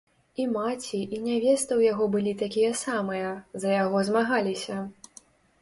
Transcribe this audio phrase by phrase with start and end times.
[0.43, 3.29] І маці, і нявеста ў яго былі такія самыя,
[3.67, 4.81] за яго змагаліся.